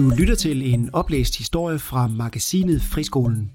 Du 0.00 0.10
lytter 0.18 0.34
til 0.34 0.74
en 0.74 0.94
oplæst 0.94 1.38
historie 1.38 1.78
fra 1.78 2.06
magasinet 2.06 2.82
Friskolen. 2.82 3.52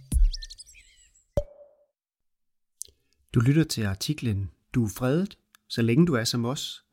Du 3.33 3.39
lytter 3.39 3.63
til 3.63 3.83
artiklen 3.83 4.51
Du 4.73 4.85
er 4.85 4.89
fredet, 4.97 5.37
så 5.67 5.81
længe 5.81 6.05
du 6.05 6.13
er 6.13 6.23
som 6.23 6.45
os, 6.45 6.85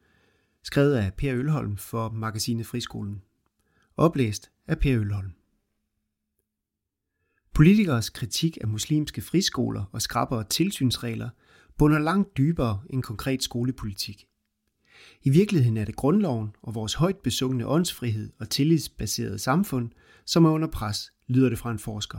skrevet 0.62 0.94
af 0.94 1.14
Per 1.14 1.34
Ølholm 1.34 1.76
for 1.76 2.08
magasinet 2.10 2.66
Friskolen. 2.66 3.22
Oplæst 3.96 4.50
af 4.66 4.78
Per 4.78 5.00
Ølholm. 5.00 5.32
Politikers 7.54 8.10
kritik 8.10 8.58
af 8.60 8.68
muslimske 8.68 9.22
friskoler 9.22 9.84
og 9.92 10.02
skrappere 10.02 10.44
tilsynsregler 10.44 11.30
bunder 11.78 11.98
langt 11.98 12.36
dybere 12.36 12.82
end 12.90 13.02
konkret 13.02 13.42
skolepolitik. 13.42 14.26
I 15.22 15.30
virkeligheden 15.30 15.76
er 15.76 15.84
det 15.84 15.96
grundloven 15.96 16.56
og 16.62 16.74
vores 16.74 16.94
højt 16.94 17.16
besungne 17.16 17.66
åndsfrihed 17.66 18.32
og 18.38 18.50
tillidsbaserede 18.50 19.38
samfund, 19.38 19.90
som 20.24 20.44
er 20.44 20.50
under 20.50 20.68
pres, 20.68 21.12
lyder 21.26 21.48
det 21.48 21.58
fra 21.58 21.70
en 21.70 21.78
forsker. 21.78 22.18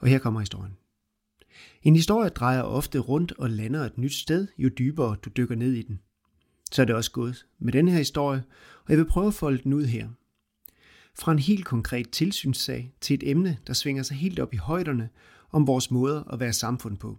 Og 0.00 0.08
her 0.08 0.18
kommer 0.18 0.40
historien. 0.40 0.76
En 1.82 1.96
historie 1.96 2.28
drejer 2.28 2.62
ofte 2.62 2.98
rundt 2.98 3.32
og 3.32 3.50
lander 3.50 3.80
et 3.80 3.98
nyt 3.98 4.14
sted, 4.14 4.48
jo 4.58 4.68
dybere 4.68 5.16
du 5.24 5.30
dykker 5.36 5.54
ned 5.54 5.72
i 5.72 5.82
den. 5.82 6.00
Så 6.72 6.82
er 6.82 6.86
det 6.86 6.94
også 6.94 7.10
gået 7.10 7.46
med 7.58 7.72
denne 7.72 7.90
her 7.90 7.98
historie, 7.98 8.44
og 8.84 8.90
jeg 8.90 8.98
vil 8.98 9.06
prøve 9.08 9.26
at 9.26 9.34
folde 9.34 9.62
den 9.62 9.72
ud 9.72 9.84
her. 9.84 10.08
Fra 11.14 11.32
en 11.32 11.38
helt 11.38 11.64
konkret 11.64 12.10
tilsynssag 12.10 12.94
til 13.00 13.14
et 13.14 13.30
emne, 13.30 13.58
der 13.66 13.72
svinger 13.72 14.02
sig 14.02 14.16
helt 14.16 14.40
op 14.40 14.54
i 14.54 14.56
højderne 14.56 15.08
om 15.50 15.66
vores 15.66 15.90
måder 15.90 16.24
at 16.32 16.40
være 16.40 16.52
samfund 16.52 16.98
på. 16.98 17.18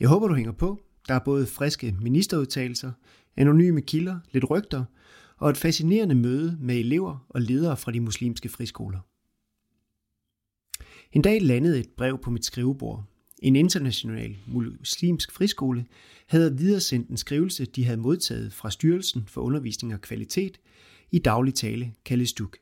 Jeg 0.00 0.08
håber, 0.08 0.28
du 0.28 0.34
hænger 0.34 0.52
på, 0.52 0.85
der 1.08 1.14
er 1.14 1.24
både 1.24 1.46
friske 1.46 1.96
ministerudtalelser, 2.00 2.92
anonyme 3.36 3.82
kilder, 3.82 4.18
lidt 4.32 4.50
rygter 4.50 4.84
og 5.36 5.50
et 5.50 5.56
fascinerende 5.56 6.14
møde 6.14 6.58
med 6.60 6.76
elever 6.76 7.26
og 7.28 7.40
ledere 7.40 7.76
fra 7.76 7.92
de 7.92 8.00
muslimske 8.00 8.48
friskoler. 8.48 9.00
En 11.12 11.22
dag 11.22 11.42
landede 11.42 11.80
et 11.80 11.88
brev 11.96 12.18
på 12.18 12.30
mit 12.30 12.44
skrivebord. 12.44 13.04
En 13.42 13.56
international 13.56 14.36
muslimsk 14.46 15.32
friskole 15.32 15.86
havde 16.26 16.58
videresendt 16.58 17.08
en 17.08 17.16
skrivelse, 17.16 17.64
de 17.64 17.84
havde 17.84 17.96
modtaget 17.96 18.52
fra 18.52 18.70
Styrelsen 18.70 19.24
for 19.26 19.40
Undervisning 19.40 19.94
og 19.94 20.00
Kvalitet, 20.00 20.60
i 21.10 21.18
daglig 21.18 21.54
tale 21.54 21.92
kaldet 22.04 22.28
STUK. 22.28 22.58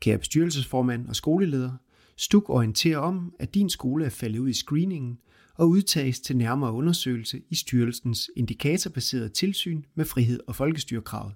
Kære 0.00 0.18
bestyrelsesformand 0.18 1.08
og 1.08 1.16
skoleleder, 1.16 1.72
STUK 2.16 2.50
orienterer 2.50 2.98
om, 2.98 3.34
at 3.38 3.54
din 3.54 3.70
skole 3.70 4.04
er 4.04 4.10
faldet 4.10 4.38
ud 4.38 4.48
i 4.48 4.52
screeningen 4.52 5.18
og 5.58 5.68
udtages 5.68 6.20
til 6.20 6.36
nærmere 6.36 6.72
undersøgelse 6.72 7.42
i 7.48 7.54
styrelsens 7.54 8.30
indikatorbaserede 8.36 9.28
tilsyn 9.28 9.82
med 9.94 10.04
frihed 10.04 10.40
og 10.46 10.56
folkestyrekravet. 10.56 11.34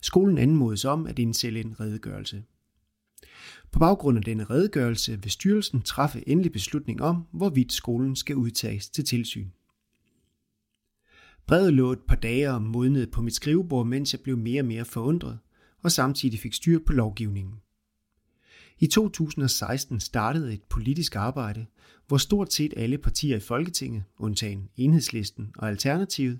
Skolen 0.00 0.38
anmodes 0.38 0.84
om 0.84 1.06
at 1.06 1.18
indsætte 1.18 1.60
en 1.60 1.80
redegørelse. 1.80 2.44
På 3.72 3.78
baggrund 3.78 4.18
af 4.18 4.24
denne 4.24 4.44
redegørelse 4.44 5.22
vil 5.22 5.30
styrelsen 5.30 5.82
træffe 5.82 6.28
endelig 6.28 6.52
beslutning 6.52 7.02
om, 7.02 7.26
hvorvidt 7.32 7.72
skolen 7.72 8.16
skal 8.16 8.36
udtages 8.36 8.90
til 8.90 9.04
tilsyn. 9.04 9.48
Brevet 11.46 11.72
lå 11.72 11.92
et 11.92 12.02
par 12.08 12.16
dage 12.16 12.50
og 12.50 12.62
modnede 12.62 13.06
på 13.06 13.22
mit 13.22 13.34
skrivebord, 13.34 13.86
mens 13.86 14.12
jeg 14.12 14.20
blev 14.20 14.36
mere 14.36 14.60
og 14.60 14.66
mere 14.66 14.84
forundret, 14.84 15.38
og 15.82 15.92
samtidig 15.92 16.38
fik 16.38 16.54
styr 16.54 16.78
på 16.86 16.92
lovgivningen. 16.92 17.63
I 18.78 18.86
2016 18.86 20.00
startede 20.00 20.52
et 20.52 20.62
politisk 20.62 21.16
arbejde, 21.16 21.66
hvor 22.08 22.16
stort 22.16 22.52
set 22.52 22.74
alle 22.76 22.98
partier 22.98 23.36
i 23.36 23.40
Folketinget, 23.40 24.04
undtagen 24.18 24.68
Enhedslisten 24.76 25.50
og 25.58 25.68
Alternativet, 25.68 26.38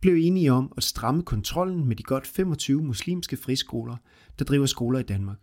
blev 0.00 0.14
enige 0.14 0.52
om 0.52 0.72
at 0.76 0.82
stramme 0.82 1.22
kontrollen 1.22 1.88
med 1.88 1.96
de 1.96 2.02
godt 2.02 2.26
25 2.26 2.82
muslimske 2.82 3.36
friskoler, 3.36 3.96
der 4.38 4.44
driver 4.44 4.66
skoler 4.66 4.98
i 4.98 5.02
Danmark. 5.02 5.38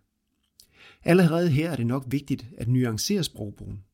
Allerede 1.04 1.50
her 1.50 1.70
er 1.70 1.76
det 1.76 1.86
nok 1.86 2.04
vigtigt 2.06 2.46
at 2.58 2.68
nuancere 2.68 3.24
sprogbrugen. 3.24 3.84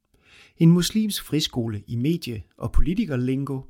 En 0.58 0.70
muslimsk 0.70 1.24
friskole 1.24 1.82
i 1.86 1.96
medie- 1.96 2.42
og 2.58 2.72
politikerlingo 2.72 3.60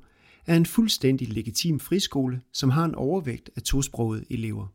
er 0.46 0.56
en 0.56 0.66
fuldstændig 0.66 1.28
legitim 1.28 1.80
friskole, 1.80 2.40
som 2.52 2.70
har 2.70 2.84
en 2.84 2.94
overvægt 2.94 3.50
af 3.56 3.62
tosprogede 3.62 4.24
elever. 4.30 4.66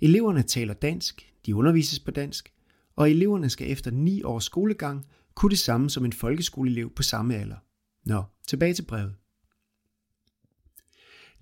Eleverne 0.00 0.42
taler 0.42 0.74
dansk, 0.74 1.32
de 1.46 1.54
undervises 1.54 2.00
på 2.00 2.10
dansk, 2.10 2.52
og 2.96 3.10
eleverne 3.10 3.50
skal 3.50 3.70
efter 3.70 3.90
9 3.90 4.22
års 4.22 4.44
skolegang 4.44 5.06
kunne 5.34 5.50
det 5.50 5.58
samme 5.58 5.90
som 5.90 6.04
en 6.04 6.12
folkeskoleelev 6.12 6.90
på 6.90 7.02
samme 7.02 7.34
alder. 7.34 7.56
Nå, 8.04 8.22
tilbage 8.46 8.74
til 8.74 8.82
brevet. 8.82 9.14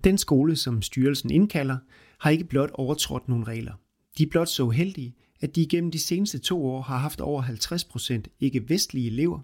Den 0.03 0.17
skole, 0.17 0.55
som 0.55 0.81
styrelsen 0.81 1.31
indkalder, 1.31 1.77
har 2.19 2.29
ikke 2.29 2.43
blot 2.43 2.71
overtrådt 2.73 3.27
nogle 3.27 3.45
regler. 3.45 3.73
De 4.17 4.23
er 4.23 4.27
blot 4.27 4.49
så 4.49 4.69
heldige, 4.69 5.15
at 5.41 5.55
de 5.55 5.61
igennem 5.61 5.91
de 5.91 5.99
seneste 5.99 6.39
to 6.39 6.65
år 6.65 6.81
har 6.81 6.97
haft 6.97 7.21
over 7.21 7.43
50% 7.43 8.37
ikke-vestlige 8.39 9.07
elever, 9.07 9.39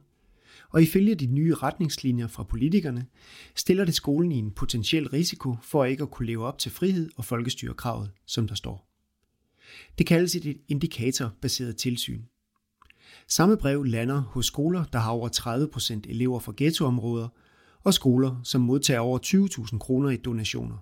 og 0.69 0.81
ifølge 0.81 1.15
de 1.15 1.25
nye 1.25 1.53
retningslinjer 1.53 2.27
fra 2.27 2.43
politikerne, 2.43 3.05
stiller 3.55 3.85
det 3.85 3.93
skolen 3.93 4.31
i 4.31 4.37
en 4.37 4.51
potentiel 4.51 5.07
risiko 5.07 5.55
for 5.61 5.85
ikke 5.85 6.03
at 6.03 6.11
kunne 6.11 6.25
leve 6.25 6.45
op 6.45 6.59
til 6.59 6.71
frihed 6.71 7.09
og 7.15 7.25
folkestyrekravet, 7.25 8.11
som 8.25 8.47
der 8.47 8.55
står. 8.55 8.86
Det 9.97 10.07
kaldes 10.07 10.35
et 10.35 10.57
indikatorbaseret 10.67 11.77
tilsyn. 11.77 12.21
Samme 13.27 13.57
brev 13.57 13.83
lander 13.83 14.21
hos 14.21 14.45
skoler, 14.45 14.83
der 14.83 14.99
har 14.99 15.11
over 15.11 15.29
30% 16.05 16.09
elever 16.09 16.39
fra 16.39 16.53
ghettoområder, 16.57 17.27
og 17.83 17.93
skoler, 17.93 18.41
som 18.43 18.61
modtager 18.61 18.99
over 18.99 19.19
20.000 19.69 19.77
kroner 19.77 20.09
i 20.09 20.17
donationer. 20.17 20.77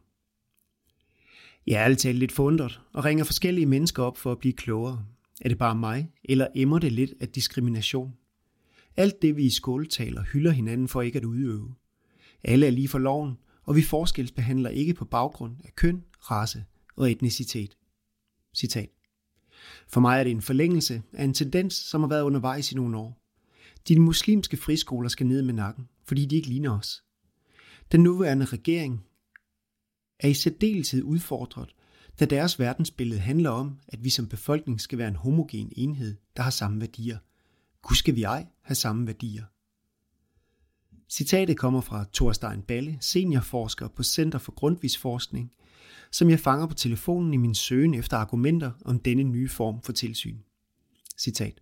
Jeg 1.68 1.82
er 1.82 1.84
altid 1.84 2.14
lidt 2.14 2.32
forundret 2.32 2.82
og 2.94 3.06
ringer 3.06 3.24
forskellige 3.24 3.66
mennesker 3.66 4.04
op 4.04 4.18
for 4.18 4.32
at 4.32 4.40
blive 4.40 4.54
klogere. 4.54 5.06
Er 5.42 5.50
det 5.50 5.58
bare 5.58 5.76
mig, 5.76 6.12
eller 6.24 6.48
emmer 6.56 6.80
det 6.80 6.92
lidt 6.92 7.14
af 7.20 7.30
diskrimination? 7.30 8.14
Alt 8.98 9.22
det, 9.22 9.38
vi 9.38 9.44
i 9.44 9.50
skåltaler 9.50 10.24
hylder 10.24 10.52
hinanden 10.52 10.88
for 10.88 11.02
ikke 11.02 11.18
at 11.20 11.26
udøve. 11.26 11.76
Alle 12.44 12.66
er 12.66 12.72
lige 12.72 12.88
for 12.88 13.00
loven, 13.00 13.38
og 13.64 13.76
vi 13.76 13.82
forskelsbehandler 13.82 14.70
ikke 14.70 14.94
på 14.94 15.06
baggrund 15.06 15.56
af 15.64 15.76
køn, 15.76 16.04
race 16.32 16.66
og 16.96 17.12
etnicitet. 17.12 17.78
Citat. 18.56 18.90
For 19.88 20.02
mig 20.02 20.20
er 20.20 20.24
det 20.24 20.32
en 20.32 20.42
forlængelse 20.42 21.02
af 21.14 21.24
en 21.24 21.34
tendens, 21.34 21.74
som 21.74 22.02
har 22.02 22.08
været 22.08 22.22
undervejs 22.22 22.72
i 22.72 22.76
nogle 22.76 22.98
år. 22.98 23.22
De 23.88 24.00
muslimske 24.00 24.58
friskoler 24.58 25.10
skal 25.10 25.28
ned 25.28 25.42
med 25.42 25.54
nakken, 25.54 25.88
fordi 26.04 26.26
de 26.26 26.36
ikke 26.36 26.48
ligner 26.48 26.80
os. 26.80 27.04
Den 27.92 28.04
nuværende 28.04 28.46
regering 28.46 29.06
er 30.20 30.28
i 30.28 30.34
særdeleshed 30.34 31.04
udfordret, 31.04 31.76
da 32.20 32.26
deres 32.26 32.60
verdensbillede 32.60 33.20
handler 33.20 33.50
om, 33.50 33.80
at 33.88 34.04
vi 34.04 34.10
som 34.10 34.28
befolkning 34.28 34.82
skal 34.82 34.98
være 34.98 35.08
en 35.08 35.16
homogen 35.16 35.72
enhed, 35.76 36.16
der 36.38 36.44
har 36.44 36.50
samme 36.50 36.82
værdier. 36.82 37.18
Gud 37.82 37.96
skal 37.96 38.16
vi 38.16 38.24
ej 38.24 38.46
have 38.62 38.76
samme 38.76 39.08
værdier. 39.08 39.44
Citatet 41.10 41.58
kommer 41.58 41.82
fra 41.82 42.06
Thorstein 42.14 42.62
Balle, 42.62 42.98
seniorforsker 43.02 43.88
på 43.88 44.04
Center 44.04 44.40
for 44.40 44.52
Grundvisforskning, 44.52 45.52
som 46.16 46.30
jeg 46.30 46.40
fanger 46.40 46.68
på 46.68 46.74
telefonen 46.74 47.34
i 47.34 47.38
min 47.38 47.56
søgen 47.56 47.94
efter 47.94 48.18
argumenter 48.18 48.72
om 48.86 49.00
denne 49.00 49.24
nye 49.24 49.50
form 49.50 49.82
for 49.82 49.92
tilsyn. 49.92 50.38
Citat. 51.18 51.62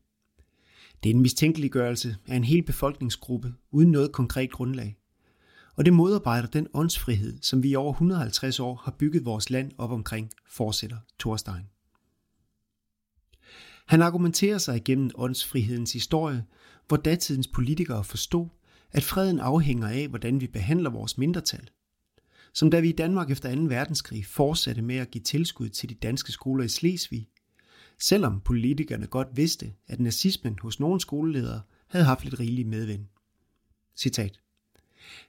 Det 1.04 1.10
er 1.10 1.14
en 1.14 1.22
mistænkeliggørelse 1.22 2.16
af 2.28 2.36
en 2.36 2.44
hel 2.44 2.64
befolkningsgruppe 2.64 3.54
uden 3.72 3.92
noget 3.92 4.12
konkret 4.12 4.52
grundlag. 4.52 4.98
Og 5.76 5.86
det 5.86 5.94
modarbejder 5.94 6.48
den 6.48 6.68
åndsfrihed, 6.74 7.38
som 7.42 7.64
vi 7.64 7.70
i 7.70 7.76
over 7.76 7.94
150 7.94 8.60
år 8.60 8.76
har 8.76 8.92
bygget 8.92 9.26
vores 9.26 9.50
land 9.50 9.72
op 9.78 9.92
omkring, 9.92 10.32
fortsætter 10.50 10.98
Thorstein. 11.20 11.70
Han 13.88 14.02
argumenterer 14.02 14.58
sig 14.58 14.76
igennem 14.76 15.12
åndsfrihedens 15.16 15.94
historie, 15.94 16.46
hvor 16.88 16.98
datidens 16.98 17.48
politikere 17.48 18.04
forstod, 18.04 18.48
at 18.92 19.04
freden 19.04 19.40
afhænger 19.40 19.88
af, 19.88 20.08
hvordan 20.08 20.42
vi 20.42 20.48
behandler 20.48 20.90
vores 20.90 21.18
mindretal– 21.18 21.70
som 22.54 22.72
da 22.72 22.80
vi 22.80 22.90
i 22.90 22.96
Danmark 22.96 23.32
efter 23.32 23.56
2. 23.56 23.62
verdenskrig 23.62 24.26
fortsatte 24.26 24.82
med 24.82 24.96
at 24.96 25.12
give 25.12 25.24
tilskud 25.24 25.70
til 25.70 25.90
de 25.90 25.96
danske 25.96 26.32
skoler 26.32 26.64
i 26.64 26.68
Slesvig, 26.68 27.30
selvom 28.00 28.42
politikerne 28.42 29.08
godt 29.08 29.28
vidste, 29.34 29.74
at 29.88 30.00
nazismen 30.00 30.60
hos 30.62 30.80
nogle 30.80 31.00
skoleledere 31.00 31.62
havde 31.88 32.06
haft 32.06 32.24
lidt 32.24 32.40
rigelig 32.40 32.68
medvind. 32.68 33.06
Citat. 33.96 34.40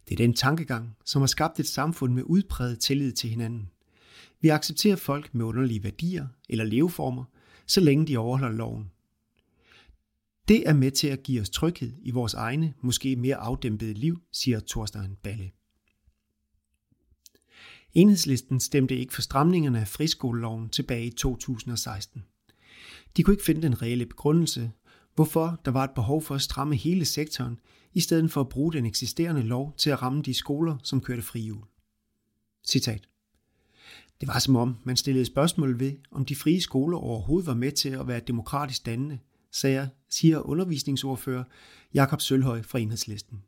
Det 0.08 0.14
er 0.14 0.16
den 0.16 0.34
tankegang, 0.34 0.96
som 1.04 1.22
har 1.22 1.26
skabt 1.26 1.60
et 1.60 1.66
samfund 1.66 2.14
med 2.14 2.22
udpræget 2.26 2.78
tillid 2.78 3.12
til 3.12 3.30
hinanden. 3.30 3.70
Vi 4.40 4.48
accepterer 4.48 4.96
folk 4.96 5.34
med 5.34 5.44
underlige 5.44 5.84
værdier 5.84 6.26
eller 6.48 6.64
leveformer, 6.64 7.24
så 7.66 7.80
længe 7.80 8.06
de 8.06 8.16
overholder 8.16 8.56
loven. 8.56 8.90
Det 10.48 10.68
er 10.68 10.72
med 10.72 10.90
til 10.90 11.08
at 11.08 11.22
give 11.22 11.40
os 11.40 11.50
tryghed 11.50 11.92
i 12.02 12.10
vores 12.10 12.34
egne, 12.34 12.74
måske 12.80 13.16
mere 13.16 13.36
afdæmpede 13.36 13.94
liv, 13.94 14.18
siger 14.32 14.60
Thorstein 14.60 15.16
Balle. 15.22 15.50
Enhedslisten 17.94 18.60
stemte 18.60 18.96
ikke 18.96 19.14
for 19.14 19.22
stramningerne 19.22 19.80
af 19.80 19.88
friskoleloven 19.88 20.68
tilbage 20.68 21.06
i 21.06 21.10
2016. 21.10 22.24
De 23.16 23.22
kunne 23.22 23.34
ikke 23.34 23.44
finde 23.44 23.62
den 23.62 23.82
reelle 23.82 24.06
begrundelse, 24.06 24.72
hvorfor 25.14 25.60
der 25.64 25.70
var 25.70 25.84
et 25.84 25.94
behov 25.94 26.22
for 26.22 26.34
at 26.34 26.42
stramme 26.42 26.76
hele 26.76 27.04
sektoren, 27.04 27.60
i 27.92 28.00
stedet 28.00 28.30
for 28.30 28.40
at 28.40 28.48
bruge 28.48 28.72
den 28.72 28.86
eksisterende 28.86 29.42
lov 29.42 29.74
til 29.76 29.90
at 29.90 30.02
ramme 30.02 30.22
de 30.22 30.34
skoler, 30.34 30.76
som 30.82 31.00
kørte 31.00 31.22
frihjul. 31.22 31.64
Citat. 32.66 33.08
Det 34.20 34.28
var 34.28 34.38
som 34.38 34.56
om, 34.56 34.76
man 34.84 34.96
stillede 34.96 35.24
spørgsmål 35.24 35.80
ved, 35.80 35.92
om 36.10 36.24
de 36.24 36.36
frie 36.36 36.60
skoler 36.60 36.98
overhovedet 36.98 37.46
var 37.46 37.54
med 37.54 37.72
til 37.72 37.88
at 37.88 38.08
være 38.08 38.20
demokratisk 38.20 38.86
dannende, 38.86 39.18
sagde, 39.52 39.88
siger 40.10 40.38
undervisningsordfører 40.38 41.44
Jakob 41.94 42.20
Sølhøj 42.20 42.62
fra 42.62 42.78
Enhedslisten. 42.78 43.42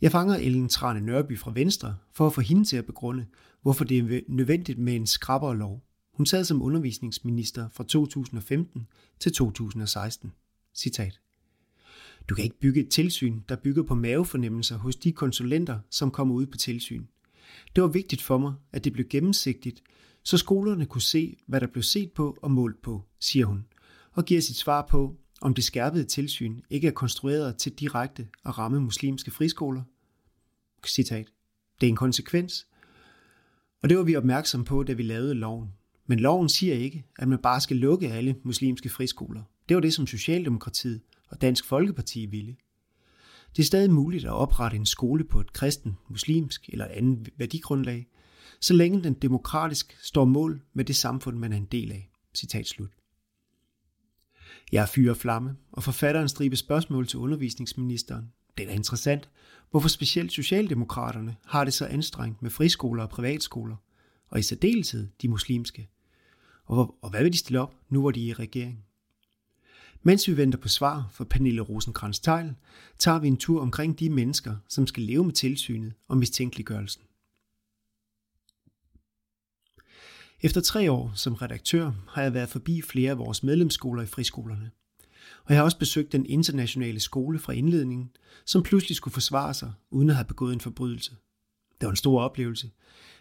Jeg 0.00 0.12
fanger 0.12 0.36
Ellen 0.36 0.68
Trane 0.68 1.00
Nørby 1.00 1.38
fra 1.38 1.52
Venstre 1.54 1.96
for 2.12 2.26
at 2.26 2.34
få 2.34 2.40
hende 2.40 2.64
til 2.64 2.76
at 2.76 2.86
begrunde, 2.86 3.26
hvorfor 3.62 3.84
det 3.84 3.98
er 3.98 4.20
nødvendigt 4.28 4.78
med 4.78 4.96
en 4.96 5.06
skrappere 5.06 5.56
lov. 5.56 5.84
Hun 6.12 6.26
sad 6.26 6.44
som 6.44 6.62
undervisningsminister 6.62 7.68
fra 7.72 7.84
2015 7.84 8.86
til 9.20 9.32
2016. 9.32 10.32
Citat. 10.74 11.20
Du 12.28 12.34
kan 12.34 12.44
ikke 12.44 12.60
bygge 12.60 12.80
et 12.80 12.88
tilsyn, 12.88 13.40
der 13.48 13.56
bygger 13.56 13.82
på 13.82 13.94
mavefornemmelser 13.94 14.76
hos 14.76 14.96
de 14.96 15.12
konsulenter, 15.12 15.78
som 15.90 16.10
kommer 16.10 16.34
ud 16.34 16.46
på 16.46 16.56
tilsyn. 16.56 17.04
Det 17.76 17.82
var 17.82 17.88
vigtigt 17.88 18.22
for 18.22 18.38
mig, 18.38 18.54
at 18.72 18.84
det 18.84 18.92
blev 18.92 19.06
gennemsigtigt, 19.08 19.82
så 20.22 20.38
skolerne 20.38 20.86
kunne 20.86 21.02
se, 21.02 21.36
hvad 21.46 21.60
der 21.60 21.66
blev 21.66 21.82
set 21.82 22.12
på 22.12 22.36
og 22.42 22.50
målt 22.50 22.82
på, 22.82 23.04
siger 23.20 23.46
hun, 23.46 23.64
og 24.12 24.24
giver 24.24 24.40
sit 24.40 24.56
svar 24.56 24.86
på, 24.90 25.16
om 25.40 25.54
det 25.54 25.64
skærpede 25.64 26.04
tilsyn 26.04 26.60
ikke 26.70 26.88
er 26.88 26.92
konstrueret 26.92 27.56
til 27.56 27.72
direkte 27.72 28.28
at 28.44 28.58
ramme 28.58 28.80
muslimske 28.80 29.30
friskoler. 29.30 29.82
Citat. 30.86 31.26
Det 31.80 31.86
er 31.86 31.90
en 31.90 31.96
konsekvens, 31.96 32.66
og 33.82 33.88
det 33.88 33.98
var 33.98 34.02
vi 34.04 34.16
opmærksom 34.16 34.64
på, 34.64 34.82
da 34.82 34.92
vi 34.92 35.02
lavede 35.02 35.34
loven. 35.34 35.68
Men 36.06 36.20
loven 36.20 36.48
siger 36.48 36.74
ikke, 36.74 37.04
at 37.18 37.28
man 37.28 37.38
bare 37.38 37.60
skal 37.60 37.76
lukke 37.76 38.12
alle 38.12 38.36
muslimske 38.42 38.88
friskoler. 38.88 39.42
Det 39.68 39.74
var 39.74 39.80
det, 39.80 39.94
som 39.94 40.06
Socialdemokratiet 40.06 41.00
og 41.28 41.40
Dansk 41.40 41.64
Folkeparti 41.64 42.26
ville. 42.26 42.56
Det 43.56 43.62
er 43.62 43.66
stadig 43.66 43.90
muligt 43.90 44.24
at 44.24 44.32
oprette 44.32 44.76
en 44.76 44.86
skole 44.86 45.24
på 45.24 45.40
et 45.40 45.52
kristen, 45.52 45.96
muslimsk 46.08 46.68
eller 46.72 46.84
andet 46.84 47.28
værdigrundlag, 47.36 48.06
så 48.60 48.74
længe 48.74 49.04
den 49.04 49.14
demokratisk 49.14 49.96
står 50.02 50.24
mål 50.24 50.62
med 50.72 50.84
det 50.84 50.96
samfund, 50.96 51.38
man 51.38 51.52
er 51.52 51.56
en 51.56 51.68
del 51.72 51.92
af. 51.92 52.10
Citat 52.34 52.66
slut. 52.66 52.97
Jeg 54.72 54.82
er 54.82 54.86
fyre 54.86 55.14
flamme, 55.14 55.56
og 55.72 55.82
forfatteren 55.82 56.28
stribe 56.28 56.56
spørgsmål 56.56 57.06
til 57.06 57.18
undervisningsministeren. 57.18 58.32
Det 58.58 58.64
er 58.64 58.68
da 58.68 58.74
interessant, 58.74 59.28
hvorfor 59.70 59.88
specielt 59.88 60.32
Socialdemokraterne 60.32 61.36
har 61.46 61.64
det 61.64 61.74
så 61.74 61.86
anstrengt 61.86 62.42
med 62.42 62.50
friskoler 62.50 63.02
og 63.02 63.10
privatskoler, 63.10 63.76
og 64.28 64.38
i 64.38 64.42
særdeleshed 64.42 65.08
de 65.22 65.28
muslimske. 65.28 65.88
Og, 66.64 66.94
og 67.02 67.10
hvad 67.10 67.22
vil 67.22 67.32
de 67.32 67.38
stille 67.38 67.60
op, 67.60 67.74
nu 67.88 68.00
hvor 68.00 68.10
de 68.10 68.26
er 68.26 68.30
i 68.30 68.32
regering? 68.32 68.84
Mens 70.02 70.28
vi 70.28 70.36
venter 70.36 70.58
på 70.58 70.68
svar 70.68 71.08
fra 71.12 71.24
Pernille 71.24 71.60
rosenkrantz 71.60 72.18
teil 72.18 72.54
tager 72.98 73.18
vi 73.18 73.28
en 73.28 73.36
tur 73.36 73.62
omkring 73.62 73.98
de 73.98 74.10
mennesker, 74.10 74.56
som 74.68 74.86
skal 74.86 75.02
leve 75.02 75.24
med 75.24 75.32
tilsynet 75.32 75.92
og 76.08 76.16
mistænkeliggørelsen. 76.16 77.02
Efter 80.42 80.60
tre 80.60 80.92
år 80.92 81.12
som 81.14 81.34
redaktør 81.34 81.92
har 82.08 82.22
jeg 82.22 82.34
været 82.34 82.48
forbi 82.48 82.82
flere 82.82 83.10
af 83.10 83.18
vores 83.18 83.42
medlemsskoler 83.42 84.02
i 84.02 84.06
friskolerne. 84.06 84.70
Og 85.44 85.50
jeg 85.50 85.56
har 85.56 85.64
også 85.64 85.78
besøgt 85.78 86.12
den 86.12 86.26
internationale 86.26 87.00
skole 87.00 87.38
fra 87.38 87.52
indledningen, 87.52 88.10
som 88.46 88.62
pludselig 88.62 88.96
skulle 88.96 89.12
forsvare 89.12 89.54
sig, 89.54 89.72
uden 89.90 90.10
at 90.10 90.16
have 90.16 90.24
begået 90.24 90.52
en 90.52 90.60
forbrydelse. 90.60 91.10
Det 91.80 91.86
var 91.86 91.90
en 91.90 91.96
stor 91.96 92.20
oplevelse. 92.20 92.70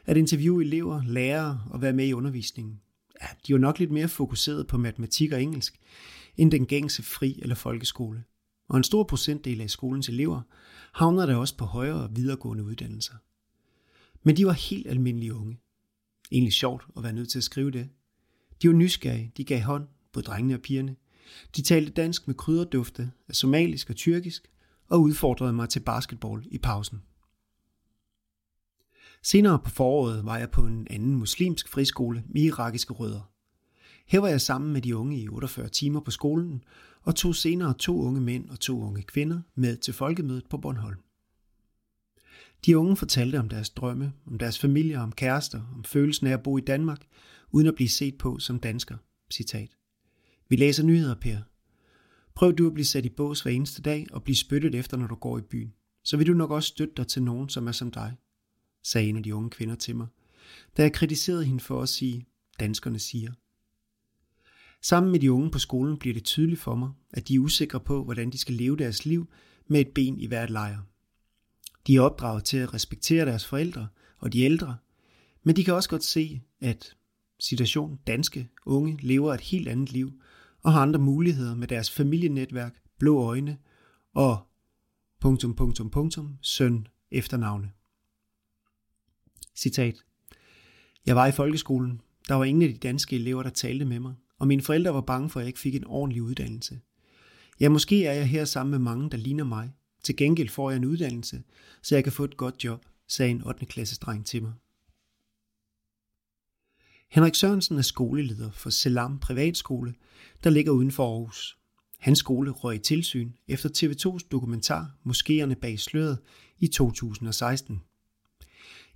At 0.06 0.18
interviewe 0.18 0.64
elever, 0.64 1.04
lærere 1.06 1.62
og 1.69 1.81
være 1.81 1.94
med 1.94 2.08
i 2.08 2.14
undervisningen. 2.14 2.81
Ja, 3.22 3.28
de 3.48 3.54
var 3.54 3.60
nok 3.60 3.80
lidt 3.80 3.92
mere 3.92 4.08
fokuseret 4.08 4.68
på 4.68 4.78
matematik 4.78 5.31
og 5.31 5.44
engelsk, 5.44 5.80
end 6.38 6.52
den 6.52 6.66
gængse 6.66 7.04
fri- 7.04 7.40
eller 7.42 7.56
folkeskole. 7.56 8.24
Og 8.70 8.78
en 8.78 8.84
stor 8.84 9.04
procentdel 9.04 9.62
af 9.62 9.70
skolens 9.70 10.10
elever 10.10 10.42
havner 10.94 11.25
der 11.25 11.36
også 11.36 11.58
på 11.58 11.66
højere 11.66 12.04
og 12.04 12.16
videregående 12.16 12.63
uddannelser. 12.63 13.13
Men 14.24 14.38
de 14.38 14.46
var 14.46 14.52
helt 14.52 14.88
almindelige 14.88 15.34
unge. 15.34 15.58
Egentlig 16.31 16.53
sjovt 16.53 16.88
at 16.97 17.03
være 17.03 17.13
nødt 17.13 17.29
til 17.29 17.39
at 17.39 17.44
skrive 17.44 17.71
det. 17.71 17.89
De 18.62 18.68
var 18.68 18.75
nysgerrige, 18.75 19.31
de 19.38 19.44
gav 19.44 19.62
hånd, 19.62 19.88
både 20.13 20.25
drengene 20.25 20.53
og 20.53 20.62
pigerne. 20.62 20.95
De 21.56 21.62
talte 21.62 21.91
dansk 21.91 22.27
med 22.27 22.35
krydderdufte 22.35 23.12
af 23.27 23.35
somalisk 23.35 23.89
og 23.89 23.95
tyrkisk, 23.95 24.47
og 24.89 25.01
udfordrede 25.01 25.53
mig 25.53 25.69
til 25.69 25.79
basketball 25.79 26.47
i 26.51 26.57
pausen. 26.57 27.01
Senere 29.24 29.59
på 29.59 29.69
foråret 29.69 30.25
var 30.25 30.38
jeg 30.38 30.51
på 30.51 30.65
en 30.65 30.88
anden 30.89 31.15
muslimsk 31.15 31.69
friskole 31.69 32.24
med 32.27 32.41
irakiske 32.41 32.94
rødder. 32.94 33.31
Her 34.07 34.19
var 34.19 34.27
jeg 34.27 34.41
sammen 34.41 34.74
med 34.74 34.81
de 34.81 34.95
unge 34.95 35.19
i 35.19 35.27
48 35.27 35.69
timer 35.69 36.00
på 36.00 36.12
skolen, 36.12 36.63
og 37.01 37.15
tog 37.15 37.35
senere 37.35 37.74
to 37.74 38.01
unge 38.01 38.21
mænd 38.21 38.50
og 38.50 38.59
to 38.59 38.81
unge 38.81 39.03
kvinder 39.03 39.41
med 39.56 39.77
til 39.77 39.94
folkemødet 39.94 40.45
på 40.50 40.57
Bornholm. 40.57 41.00
De 42.65 42.77
unge 42.77 42.95
fortalte 42.95 43.39
om 43.39 43.50
deres 43.50 43.69
drømme, 43.69 44.13
om 44.25 44.38
deres 44.38 44.59
familier, 44.59 45.00
om 45.00 45.12
kærester, 45.12 45.62
om 45.75 45.83
følelsen 45.83 46.27
af 46.27 46.31
at 46.31 46.44
bo 46.44 46.57
i 46.57 46.62
Danmark, 46.62 47.07
uden 47.51 47.68
at 47.68 47.75
blive 47.75 47.89
set 47.89 48.18
på 48.18 48.39
som 48.39 48.59
dansker. 48.59 48.98
Citat. 49.31 49.77
Vi 50.50 50.56
læser 50.56 50.83
nyheder, 50.83 51.15
Per. 51.15 51.38
Prøv 52.36 52.54
du 52.54 52.68
at 52.68 52.74
blive 52.74 52.86
sat 52.86 53.06
i 53.06 53.09
bås 53.09 53.42
hver 53.42 53.51
eneste 53.51 53.81
dag 53.81 54.07
og 54.12 54.24
blive 54.24 54.36
spyttet 54.36 54.75
efter, 54.75 54.98
når 54.98 55.07
du 55.07 55.15
går 55.15 55.38
i 55.38 55.42
byen. 55.42 55.74
Så 56.04 56.18
vil 56.18 56.27
du 56.27 56.33
nok 56.33 56.51
også 56.51 56.68
støtte 56.68 56.94
dig 56.98 57.07
til 57.07 57.24
nogen, 57.24 57.50
som 57.50 57.68
er 57.68 57.71
som 57.71 57.92
dig, 57.92 58.15
sagde 58.83 59.10
en 59.10 59.18
af 59.18 59.24
de 59.24 59.36
unge 59.36 59.50
kvinder 59.50 59.75
til 59.75 59.95
mig, 59.95 60.07
da 60.77 60.81
jeg 60.81 60.94
kritiserede 60.94 61.45
hende 61.45 61.60
for 61.60 61.81
at 61.81 61.89
sige, 61.89 62.25
danskerne 62.60 63.00
siger. 63.00 63.31
Sammen 64.81 65.12
med 65.12 65.19
de 65.19 65.31
unge 65.31 65.51
på 65.51 65.60
skolen 65.60 65.98
bliver 65.98 66.13
det 66.13 66.24
tydeligt 66.24 66.60
for 66.60 66.75
mig, 66.75 66.92
at 67.13 67.27
de 67.27 67.36
er 67.36 67.39
usikre 67.39 67.80
på, 67.80 68.03
hvordan 68.03 68.30
de 68.30 68.38
skal 68.38 68.56
leve 68.56 68.77
deres 68.77 69.06
liv 69.06 69.30
med 69.68 69.81
et 69.81 69.88
ben 69.88 70.19
i 70.19 70.25
hvert 70.25 70.50
lejr. 70.50 70.81
De 71.88 71.95
er 71.95 72.01
opdraget 72.01 72.44
til 72.44 72.57
at 72.57 72.74
respektere 72.74 73.25
deres 73.25 73.45
forældre 73.45 73.88
og 74.18 74.34
de 74.34 74.42
ældre, 74.42 74.78
men 75.44 75.56
de 75.56 75.63
kan 75.63 75.74
også 75.74 75.89
godt 75.89 76.04
se, 76.04 76.42
at 76.62 76.95
situationen 77.39 78.00
danske 78.07 78.50
unge 78.66 78.98
lever 79.01 79.34
et 79.34 79.42
helt 79.42 79.68
andet 79.68 79.92
liv 79.92 80.22
og 80.63 80.74
har 80.74 80.81
andre 80.81 81.00
muligheder 81.00 81.56
med 81.56 81.68
deres 81.68 81.92
familienetværk, 81.92 82.81
blå 83.00 83.24
øjne 83.24 83.57
og 84.13 84.48
punktum, 85.19 85.56
punktum, 85.56 85.89
punktum, 85.89 86.38
søn 86.42 86.88
efternavne. 87.12 87.72
Citat. 89.56 89.95
Jeg 91.06 91.16
var 91.16 91.28
i 91.28 91.31
folkeskolen. 91.31 92.01
Der 92.28 92.36
var 92.36 92.44
ingen 92.44 92.62
af 92.62 92.69
de 92.69 92.78
danske 92.78 93.16
elever, 93.16 93.44
der 93.44 93.50
talte 93.50 93.86
med 93.86 94.00
mig, 94.00 94.16
og 94.39 94.48
mine 94.48 94.62
forældre 94.62 94.94
var 94.94 95.01
bange 95.01 95.30
for, 95.30 95.39
at 95.39 95.44
jeg 95.44 95.48
ikke 95.48 95.60
fik 95.60 95.75
en 95.75 95.88
ordentlig 95.88 96.24
uddannelse. 96.24 96.80
Ja, 97.60 97.69
måske 97.69 98.06
er 98.06 98.13
jeg 98.13 98.30
her 98.30 98.45
sammen 98.45 98.72
med 98.72 98.80
mange, 98.80 99.10
der 99.10 99.18
ligner 99.18 99.44
mig, 99.44 99.74
til 100.04 100.16
gengæld 100.16 100.50
får 100.50 100.70
jeg 100.70 100.78
en 100.78 100.86
uddannelse, 100.86 101.44
så 101.82 101.96
jeg 101.96 102.04
kan 102.04 102.14
få 102.14 102.24
et 102.24 102.38
godt 102.38 102.64
job, 102.64 102.86
sagde 103.08 103.32
en 103.32 103.44
8. 103.44 103.66
klasses 103.66 104.00
dreng 104.00 104.25
til 104.25 104.42
mig. 104.42 104.54
Henrik 107.12 107.36
Sørensen 107.36 107.77
er 107.77 107.82
skoleleder 107.82 108.51
for 108.51 108.70
Selam 108.70 109.20
Privatskole, 109.20 109.94
der 110.44 110.50
ligger 110.50 110.72
uden 110.72 110.92
for 110.92 111.13
Aarhus. 111.13 111.58
Hans 112.00 112.20
skole 112.20 112.51
røg 112.51 112.75
i 112.75 112.80
tilsyn 112.80 113.32
efter 113.48 113.70
TV2's 113.70 114.27
dokumentar 114.32 114.92
Moskéerne 115.06 115.54
bag 115.54 115.80
sløret 115.80 116.18
i 116.60 116.68
2016. 116.68 117.82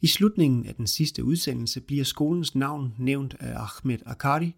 I 0.01 0.07
slutningen 0.07 0.65
af 0.65 0.75
den 0.75 0.87
sidste 0.87 1.23
udsendelse 1.23 1.81
bliver 1.81 2.03
skolens 2.03 2.55
navn 2.55 2.95
nævnt 2.99 3.35
af 3.39 3.53
Ahmed 3.55 3.99
Akari, 4.05 4.55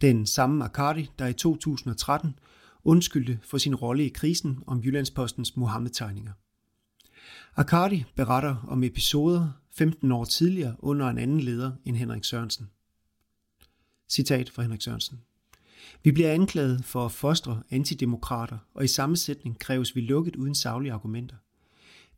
den 0.00 0.26
samme 0.26 0.64
Akari, 0.64 1.10
der 1.18 1.26
i 1.26 1.32
2013 1.32 2.38
undskyldte 2.84 3.38
for 3.42 3.58
sin 3.58 3.74
rolle 3.74 4.06
i 4.06 4.08
krisen 4.08 4.58
om 4.66 4.82
Jyllandspostens 4.84 5.56
Mohammed-tegninger. 5.56 6.32
Akari 7.56 8.04
beretter 8.16 8.56
om 8.68 8.84
episoder 8.84 9.50
15 9.70 10.12
år 10.12 10.24
tidligere 10.24 10.76
under 10.78 11.08
en 11.08 11.18
anden 11.18 11.40
leder 11.40 11.72
end 11.84 11.96
Henrik 11.96 12.24
Sørensen. 12.24 12.70
Citat 14.08 14.50
fra 14.50 14.62
Henrik 14.62 14.82
Sørensen. 14.82 15.20
Vi 16.02 16.12
bliver 16.12 16.32
anklaget 16.32 16.84
for 16.84 17.04
at 17.04 17.12
fostre 17.12 17.62
antidemokrater, 17.70 18.58
og 18.74 18.84
i 18.84 18.88
samme 18.88 19.16
sætning 19.16 19.58
kræves 19.58 19.96
vi 19.96 20.00
lukket 20.00 20.36
uden 20.36 20.54
saglige 20.54 20.92
argumenter. 20.92 21.36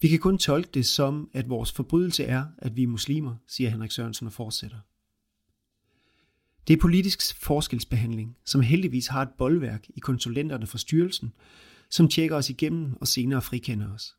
Vi 0.01 0.09
kan 0.09 0.19
kun 0.19 0.39
tolke 0.39 0.71
det 0.75 0.87
som, 0.87 1.31
at 1.33 1.49
vores 1.49 1.73
forbrydelse 1.73 2.25
er, 2.25 2.45
at 2.59 2.77
vi 2.77 2.83
er 2.83 2.87
muslimer, 2.87 3.35
siger 3.47 3.71
Henrik 3.71 3.91
Sørensen 3.91 4.27
og 4.27 4.33
fortsætter. 4.33 4.79
Det 6.69 6.75
er 6.75 6.81
politisk 6.81 7.37
forskelsbehandling, 7.37 8.37
som 8.45 8.61
heldigvis 8.61 9.07
har 9.07 9.23
et 9.23 9.33
boldværk 9.39 9.87
i 9.97 10.01
konsulenterne 10.01 10.67
fra 10.67 10.79
styrelsen, 10.79 11.33
som 11.91 12.09
tjekker 12.09 12.37
os 12.37 12.51
igennem 12.51 12.97
og 13.01 13.09
senere 13.09 13.43
frikender 13.43 13.95
os. 13.95 14.15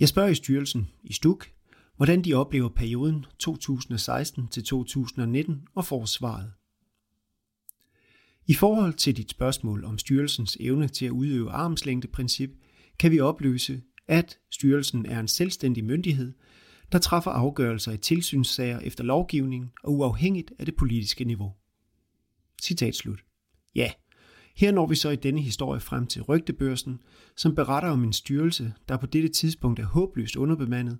Jeg 0.00 0.08
spørger 0.08 0.28
i 0.28 0.34
styrelsen, 0.34 0.88
i 1.04 1.12
Stuk, 1.12 1.52
hvordan 1.96 2.24
de 2.24 2.34
oplever 2.34 2.68
perioden 2.68 3.26
2016 3.38 4.48
til 4.48 4.64
2019 4.64 5.66
og 5.74 5.84
får 5.84 6.04
svaret. 6.04 6.52
I 8.46 8.54
forhold 8.54 8.94
til 8.94 9.16
dit 9.16 9.30
spørgsmål 9.30 9.84
om 9.84 9.98
styrelsens 9.98 10.56
evne 10.60 10.88
til 10.88 11.06
at 11.06 11.10
udøve 11.10 11.50
armslængdeprincip, 11.50 12.50
kan 12.98 13.10
vi 13.10 13.20
opløse, 13.20 13.82
at 14.08 14.38
styrelsen 14.50 15.06
er 15.06 15.20
en 15.20 15.28
selvstændig 15.28 15.84
myndighed, 15.84 16.32
der 16.92 16.98
træffer 16.98 17.30
afgørelser 17.30 17.92
i 17.92 17.96
tilsynssager 17.96 18.78
efter 18.78 19.04
lovgivningen 19.04 19.70
og 19.84 19.92
uafhængigt 19.92 20.52
af 20.58 20.66
det 20.66 20.76
politiske 20.76 21.24
niveau. 21.24 21.52
Citat 22.62 22.94
slut. 22.94 23.24
Ja, 23.74 23.92
her 24.56 24.72
når 24.72 24.86
vi 24.86 24.94
så 24.94 25.10
i 25.10 25.16
denne 25.16 25.40
historie 25.40 25.80
frem 25.80 26.06
til 26.06 26.22
rygtebørsen, 26.22 27.00
som 27.36 27.54
beretter 27.54 27.90
om 27.90 28.04
en 28.04 28.12
styrelse, 28.12 28.72
der 28.88 28.96
på 28.96 29.06
dette 29.06 29.28
tidspunkt 29.28 29.80
er 29.80 29.86
håbløst 29.86 30.36
underbemandet, 30.36 30.98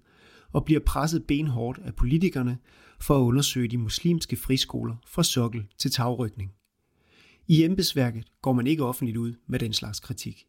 og 0.53 0.65
bliver 0.65 0.81
presset 0.81 1.27
benhårdt 1.27 1.79
af 1.85 1.95
politikerne 1.95 2.59
for 3.01 3.17
at 3.17 3.23
undersøge 3.23 3.69
de 3.69 3.79
muslimske 3.79 4.37
friskoler 4.37 4.97
fra 5.07 5.23
sokkel 5.23 5.67
til 5.79 5.91
tagrykning. 5.91 6.53
I 7.49 7.65
embedsværket 7.65 8.25
går 8.43 8.53
man 8.53 8.67
ikke 8.67 8.85
offentligt 8.85 9.17
ud 9.17 9.35
med 9.47 9.59
den 9.59 9.73
slags 9.73 10.01
kritik. 10.01 10.47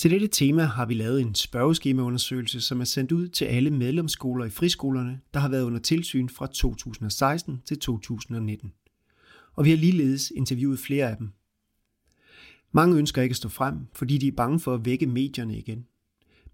Til 0.00 0.10
dette 0.10 0.28
tema 0.28 0.62
har 0.62 0.86
vi 0.86 0.94
lavet 0.94 1.20
en 1.20 1.34
spørgeskemaundersøgelse, 1.34 2.60
som 2.60 2.80
er 2.80 2.84
sendt 2.84 3.12
ud 3.12 3.28
til 3.28 3.44
alle 3.44 3.70
medlemsskoler 3.70 4.44
i 4.44 4.50
friskolerne, 4.50 5.20
der 5.34 5.40
har 5.40 5.48
været 5.48 5.62
under 5.62 5.78
tilsyn 5.78 6.28
fra 6.28 6.46
2016 6.46 7.62
til 7.64 7.78
2019. 7.78 8.72
Og 9.54 9.64
vi 9.64 9.70
har 9.70 9.76
ligeledes 9.76 10.32
interviewet 10.36 10.78
flere 10.78 11.10
af 11.10 11.16
dem. 11.16 11.30
Mange 12.72 12.96
ønsker 12.96 13.22
ikke 13.22 13.32
at 13.32 13.36
stå 13.36 13.48
frem, 13.48 13.78
fordi 13.92 14.18
de 14.18 14.28
er 14.28 14.32
bange 14.32 14.60
for 14.60 14.74
at 14.74 14.84
vække 14.84 15.06
medierne 15.06 15.58
igen. 15.58 15.86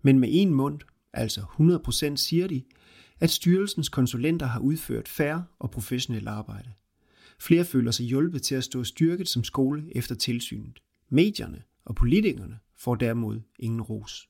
Men 0.02 0.18
med 0.18 0.28
en 0.32 0.54
mund, 0.54 0.80
altså 1.12 1.40
100% 1.40 2.16
siger 2.16 2.46
de, 2.46 2.62
at 3.20 3.30
styrelsens 3.30 3.88
konsulenter 3.88 4.46
har 4.46 4.60
udført 4.60 5.08
færre 5.08 5.44
og 5.58 5.70
professionelt 5.70 6.28
arbejde. 6.28 6.70
Flere 7.40 7.64
føler 7.64 7.90
sig 7.90 8.06
hjulpet 8.06 8.42
til 8.42 8.54
at 8.54 8.64
stå 8.64 8.84
styrket 8.84 9.28
som 9.28 9.44
skole 9.44 9.96
efter 9.96 10.14
tilsynet. 10.14 10.78
Medierne 11.08 11.62
og 11.84 11.94
politikerne 11.94 12.58
får 12.78 12.94
derimod 12.94 13.40
ingen 13.58 13.82
ros. 13.82 14.28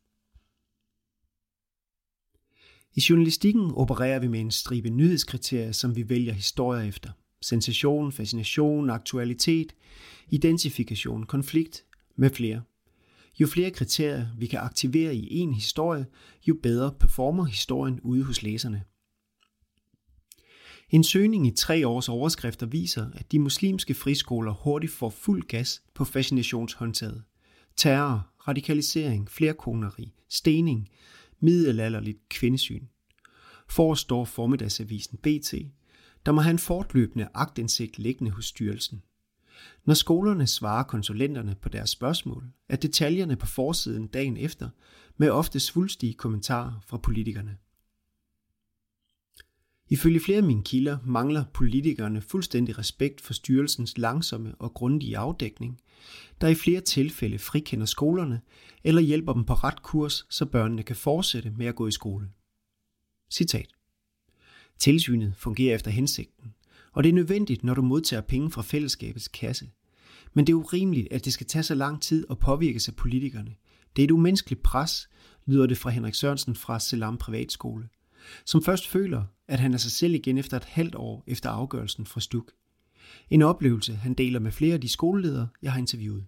I 2.94 3.00
journalistikken 3.08 3.70
opererer 3.74 4.18
vi 4.18 4.28
med 4.28 4.40
en 4.40 4.50
stribe 4.50 4.90
nyhedskriterier, 4.90 5.72
som 5.72 5.96
vi 5.96 6.08
vælger 6.08 6.32
historier 6.32 6.88
efter. 6.88 7.10
Sensation, 7.42 8.12
fascination, 8.12 8.90
aktualitet, 8.90 9.74
identifikation, 10.28 11.26
konflikt 11.26 11.84
med 12.16 12.30
flere. 12.30 12.62
Jo 13.40 13.46
flere 13.46 13.70
kriterier 13.70 14.26
vi 14.38 14.46
kan 14.46 14.58
aktivere 14.58 15.14
i 15.14 15.38
en 15.38 15.54
historie, 15.54 16.06
jo 16.48 16.56
bedre 16.62 16.94
performer 17.00 17.44
historien 17.44 18.00
ude 18.00 18.24
hos 18.24 18.42
læserne. 18.42 18.84
En 20.90 21.04
søgning 21.04 21.46
i 21.46 21.50
tre 21.50 21.88
års 21.88 22.08
overskrifter 22.08 22.66
viser, 22.66 23.10
at 23.14 23.32
de 23.32 23.38
muslimske 23.38 23.94
friskoler 23.94 24.52
hurtigt 24.52 24.92
får 24.92 25.10
fuld 25.10 25.42
gas 25.42 25.82
på 25.94 26.04
fascinationshåndtaget. 26.04 27.22
Terror, 27.76 28.35
radikalisering, 28.48 29.30
flerkoneri, 29.30 30.12
stening, 30.28 30.88
middelalderligt 31.40 32.28
kvindesyn. 32.28 32.86
Forestår 33.68 34.24
formiddagsavisen 34.24 35.18
BT, 35.18 35.54
der 36.26 36.32
må 36.32 36.40
have 36.40 36.50
en 36.50 36.58
fortløbende 36.58 37.28
agtindsigt 37.34 37.98
liggende 37.98 38.30
hos 38.30 38.44
styrelsen. 38.44 39.02
Når 39.84 39.94
skolerne 39.94 40.46
svarer 40.46 40.82
konsulenterne 40.82 41.54
på 41.62 41.68
deres 41.68 41.90
spørgsmål, 41.90 42.44
er 42.68 42.76
detaljerne 42.76 43.36
på 43.36 43.46
forsiden 43.46 44.06
dagen 44.06 44.36
efter 44.36 44.68
med 45.16 45.30
ofte 45.30 45.60
svulstige 45.60 46.14
kommentarer 46.14 46.80
fra 46.86 46.96
politikerne. 46.96 47.56
Ifølge 49.88 50.20
flere 50.20 50.38
af 50.38 50.44
mine 50.44 50.64
kilder 50.64 50.98
mangler 51.04 51.44
politikerne 51.54 52.20
fuldstændig 52.20 52.78
respekt 52.78 53.20
for 53.20 53.32
styrelsens 53.32 53.98
langsomme 53.98 54.54
og 54.54 54.74
grundige 54.74 55.18
afdækning, 55.18 55.80
der 56.40 56.48
i 56.48 56.54
flere 56.54 56.80
tilfælde 56.80 57.38
frikender 57.38 57.86
skolerne 57.86 58.40
eller 58.84 59.02
hjælper 59.02 59.32
dem 59.32 59.44
på 59.44 59.54
ret 59.54 59.82
kurs, 59.82 60.26
så 60.30 60.46
børnene 60.46 60.82
kan 60.82 60.96
fortsætte 60.96 61.50
med 61.50 61.66
at 61.66 61.74
gå 61.74 61.86
i 61.86 61.90
skole. 61.90 62.28
Citat. 63.30 63.68
Tilsynet 64.78 65.34
fungerer 65.36 65.74
efter 65.74 65.90
hensigten, 65.90 66.54
og 66.92 67.04
det 67.04 67.08
er 67.08 67.14
nødvendigt, 67.14 67.64
når 67.64 67.74
du 67.74 67.82
modtager 67.82 68.20
penge 68.20 68.50
fra 68.50 68.62
fællesskabets 68.62 69.28
kasse. 69.28 69.70
Men 70.34 70.46
det 70.46 70.52
er 70.52 70.56
urimeligt, 70.56 71.08
at 71.12 71.24
det 71.24 71.32
skal 71.32 71.46
tage 71.46 71.62
så 71.62 71.74
lang 71.74 72.02
tid 72.02 72.26
at 72.30 72.38
påvirke 72.38 72.80
sig 72.80 72.96
politikerne. 72.96 73.54
Det 73.96 74.02
er 74.02 74.06
et 74.06 74.10
umenneskeligt 74.10 74.62
pres, 74.62 75.08
lyder 75.46 75.66
det 75.66 75.78
fra 75.78 75.90
Henrik 75.90 76.14
Sørensen 76.14 76.56
fra 76.56 76.80
Selam 76.80 77.16
Privatskole, 77.16 77.88
som 78.44 78.62
først 78.62 78.88
føler, 78.88 79.24
at 79.48 79.60
han 79.60 79.74
er 79.74 79.78
sig 79.78 79.90
selv 79.90 80.14
igen 80.14 80.38
efter 80.38 80.56
et 80.56 80.64
halvt 80.64 80.94
år 80.94 81.24
efter 81.26 81.50
afgørelsen 81.50 82.06
fra 82.06 82.20
Stuk. 82.20 82.52
En 83.30 83.42
oplevelse, 83.42 83.94
han 83.94 84.14
deler 84.14 84.40
med 84.40 84.52
flere 84.52 84.74
af 84.74 84.80
de 84.80 84.88
skoleledere, 84.88 85.48
jeg 85.62 85.72
har 85.72 85.78
interviewet. 85.78 86.26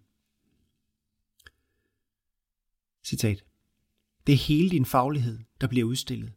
Citat. 3.04 3.44
Det 4.26 4.32
er 4.32 4.36
hele 4.36 4.70
din 4.70 4.84
faglighed, 4.84 5.38
der 5.60 5.66
bliver 5.66 5.86
udstillet. 5.86 6.32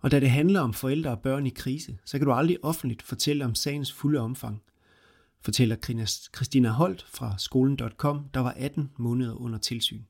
Og 0.00 0.10
da 0.10 0.20
det 0.20 0.30
handler 0.30 0.60
om 0.60 0.74
forældre 0.74 1.10
og 1.10 1.20
børn 1.20 1.46
i 1.46 1.50
krise, 1.50 1.98
så 2.04 2.18
kan 2.18 2.26
du 2.26 2.32
aldrig 2.32 2.64
offentligt 2.64 3.02
fortælle 3.02 3.44
om 3.44 3.54
sagens 3.54 3.92
fulde 3.92 4.20
omfang, 4.20 4.62
fortæller 5.40 5.76
Christina 6.36 6.68
Holt 6.68 7.02
fra 7.02 7.38
skolen.com, 7.38 8.28
der 8.34 8.40
var 8.40 8.52
18 8.52 8.90
måneder 8.98 9.34
under 9.34 9.58
tilsyn. 9.58 10.02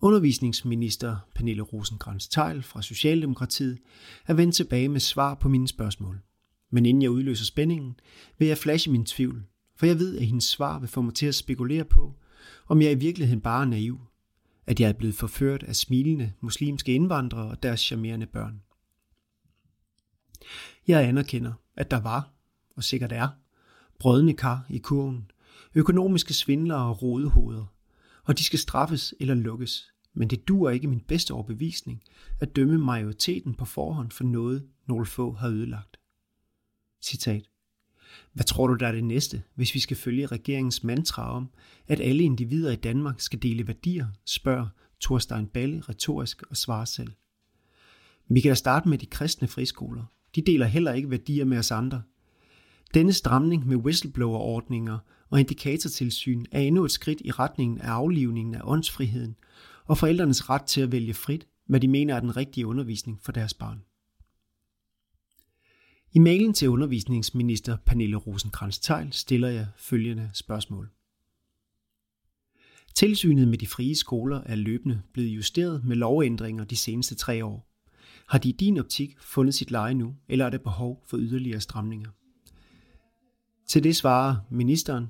Undervisningsminister 0.00 1.16
Pernille 1.34 1.62
rosenkrantz 1.62 2.28
teil 2.28 2.62
fra 2.62 2.82
Socialdemokratiet 2.82 3.78
er 4.26 4.34
vendt 4.34 4.54
tilbage 4.54 4.88
med 4.88 5.00
svar 5.00 5.34
på 5.34 5.48
mine 5.48 5.68
spørgsmål. 5.68 6.20
Men 6.70 6.86
inden 6.86 7.02
jeg 7.02 7.10
udløser 7.10 7.44
spændingen, 7.44 8.00
vil 8.38 8.48
jeg 8.48 8.58
flashe 8.58 8.90
min 8.90 9.04
tvivl, 9.04 9.44
for 9.76 9.86
jeg 9.86 9.98
ved, 9.98 10.18
at 10.18 10.26
hendes 10.26 10.44
svar 10.44 10.78
vil 10.78 10.88
få 10.88 11.02
mig 11.02 11.14
til 11.14 11.26
at 11.26 11.34
spekulere 11.34 11.84
på, 11.84 12.14
om 12.68 12.82
jeg 12.82 12.92
i 12.92 12.98
virkeligheden 12.98 13.40
bare 13.40 13.62
er 13.62 13.68
naiv, 13.68 14.00
at 14.66 14.80
jeg 14.80 14.88
er 14.88 14.92
blevet 14.92 15.14
forført 15.14 15.62
af 15.62 15.76
smilende 15.76 16.32
muslimske 16.40 16.94
indvandrere 16.94 17.50
og 17.50 17.62
deres 17.62 17.80
charmerende 17.80 18.26
børn. 18.26 18.62
Jeg 20.86 21.08
anerkender, 21.08 21.52
at 21.76 21.90
der 21.90 22.00
var, 22.00 22.30
og 22.76 22.84
sikkert 22.84 23.12
er, 23.12 23.28
brødende 23.98 24.34
kar 24.34 24.66
i 24.70 24.78
kurven, 24.78 25.30
økonomiske 25.74 26.34
svindlere 26.34 26.84
og 26.84 27.02
rodehoveder, 27.02 27.77
og 28.28 28.38
de 28.38 28.44
skal 28.44 28.58
straffes 28.58 29.14
eller 29.20 29.34
lukkes. 29.34 29.92
Men 30.14 30.30
det 30.30 30.48
duer 30.48 30.70
ikke 30.70 30.88
min 30.88 31.00
bedste 31.00 31.34
overbevisning 31.34 32.02
at 32.40 32.56
dømme 32.56 32.78
majoriteten 32.78 33.54
på 33.54 33.64
forhånd 33.64 34.10
for 34.10 34.24
noget, 34.24 34.68
nogle 34.86 35.06
få 35.06 35.32
har 35.32 35.48
ødelagt. 35.48 35.96
Citat. 37.02 37.48
Hvad 38.32 38.44
tror 38.44 38.66
du, 38.66 38.74
der 38.74 38.86
er 38.86 38.92
det 38.92 39.04
næste, 39.04 39.42
hvis 39.54 39.74
vi 39.74 39.80
skal 39.80 39.96
følge 39.96 40.26
regeringens 40.26 40.84
mantra 40.84 41.32
om, 41.32 41.50
at 41.86 42.00
alle 42.00 42.22
individer 42.22 42.72
i 42.72 42.76
Danmark 42.76 43.20
skal 43.20 43.42
dele 43.42 43.66
værdier, 43.66 44.06
spørger 44.24 44.68
Thorstein 45.00 45.46
Balle 45.46 45.80
retorisk 45.80 46.42
og 46.42 46.56
svarer 46.56 46.84
selv. 46.84 47.12
Vi 48.28 48.40
kan 48.40 48.48
da 48.48 48.54
starte 48.54 48.88
med 48.88 48.98
de 48.98 49.06
kristne 49.06 49.48
friskoler. 49.48 50.04
De 50.34 50.42
deler 50.42 50.66
heller 50.66 50.92
ikke 50.92 51.10
værdier 51.10 51.44
med 51.44 51.58
os 51.58 51.70
andre. 51.70 52.02
Denne 52.94 53.12
stramning 53.12 53.66
med 53.66 53.76
whistleblower-ordninger 53.76 54.98
og 55.30 55.40
indikatortilsyn 55.40 56.44
er 56.52 56.60
endnu 56.60 56.84
et 56.84 56.90
skridt 56.90 57.20
i 57.24 57.30
retningen 57.30 57.80
af 57.80 57.90
aflivningen 57.90 58.54
af 58.54 58.60
åndsfriheden 58.64 59.36
og 59.84 59.98
forældrenes 59.98 60.50
ret 60.50 60.62
til 60.62 60.80
at 60.80 60.92
vælge 60.92 61.14
frit, 61.14 61.46
hvad 61.66 61.80
de 61.80 61.88
mener 61.88 62.14
er 62.14 62.20
den 62.20 62.36
rigtige 62.36 62.66
undervisning 62.66 63.20
for 63.22 63.32
deres 63.32 63.54
barn. 63.54 63.82
I 66.12 66.18
mailen 66.18 66.52
til 66.52 66.68
undervisningsminister 66.68 67.76
Pernille 67.86 68.16
rosenkrantz 68.16 68.78
teil 68.78 69.12
stiller 69.12 69.48
jeg 69.48 69.66
følgende 69.76 70.30
spørgsmål. 70.34 70.90
Tilsynet 72.94 73.48
med 73.48 73.58
de 73.58 73.66
frie 73.66 73.96
skoler 73.96 74.40
er 74.46 74.54
løbende 74.54 75.02
blevet 75.12 75.28
justeret 75.28 75.84
med 75.84 75.96
lovændringer 75.96 76.64
de 76.64 76.76
seneste 76.76 77.14
tre 77.14 77.44
år. 77.44 77.68
Har 78.28 78.38
de 78.38 78.48
i 78.48 78.52
din 78.52 78.78
optik 78.78 79.16
fundet 79.20 79.54
sit 79.54 79.70
leje 79.70 79.94
nu, 79.94 80.16
eller 80.28 80.46
er 80.46 80.50
der 80.50 80.58
behov 80.58 81.04
for 81.06 81.18
yderligere 81.18 81.60
stramninger? 81.60 82.10
Til 83.68 83.84
det 83.84 83.96
svarer 83.96 84.36
ministeren, 84.50 85.06